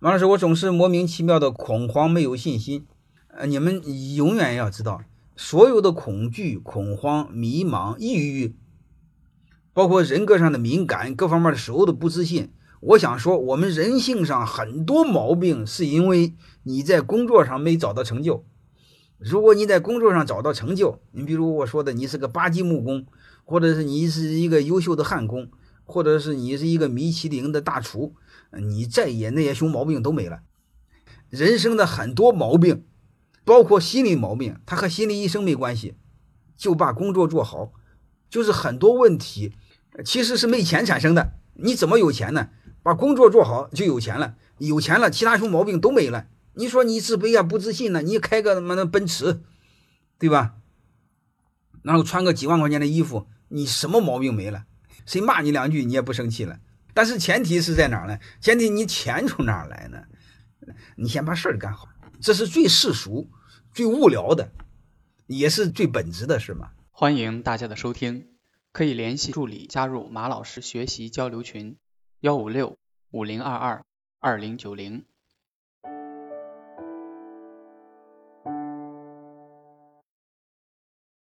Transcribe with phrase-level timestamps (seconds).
[0.00, 2.86] 王老师，我总是莫名其妙的恐慌，没有信心。
[3.36, 3.82] 呃，你们
[4.14, 5.02] 永远要知道，
[5.34, 8.54] 所有的恐惧、恐慌、迷茫、抑郁，
[9.72, 12.52] 包括人格上的敏感，各方面的所有的不自信。
[12.80, 18.44] 我想说，我们人性上很多毛病，是因为你在工作上没找到成就。
[19.18, 23.04] 如果你在工作上找到成就，你比如我说的，你是个八级木工，
[23.44, 25.48] 或者是你是一个优秀的焊工，
[25.88, 28.14] 或者是你是一个米其林的大厨，
[28.52, 30.42] 你再也那些熊毛病都没了。
[31.30, 32.84] 人生的很多毛病，
[33.44, 35.94] 包括心理毛病，它和心理医生没关系，
[36.56, 37.72] 就把工作做好。
[38.28, 39.54] 就是很多问题
[40.04, 41.32] 其实是没钱产生的。
[41.54, 42.50] 你怎么有钱呢？
[42.82, 46.26] 把工作做好就有钱了，有钱了，其他熊毛病都没了。
[46.52, 48.02] 你说你自卑啊，不自信呢？
[48.02, 49.40] 你开个他妈的奔驰，
[50.18, 50.56] 对吧？
[51.82, 54.64] 然后穿个几万块钱的衣服，你什么毛病没了？
[55.06, 56.58] 谁骂你两句，你也不生气了。
[56.94, 58.18] 但是前提是在哪儿呢？
[58.40, 60.04] 前提你钱从哪儿来呢？
[60.96, 61.88] 你先把事儿干好，
[62.20, 63.30] 这是最世俗、
[63.72, 64.52] 最无聊的，
[65.26, 66.72] 也是最本质的事嘛。
[66.90, 68.26] 欢迎大家的收听，
[68.72, 71.76] 可以联系助理加入马老师学习交流群：
[72.20, 72.76] 幺五六
[73.10, 73.84] 五零二二
[74.18, 75.04] 二零九零。